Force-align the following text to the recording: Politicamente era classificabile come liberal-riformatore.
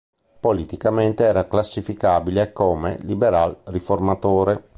Politicamente 0.39 1.25
era 1.25 1.45
classificabile 1.47 2.53
come 2.53 2.97
liberal-riformatore. 3.03 4.69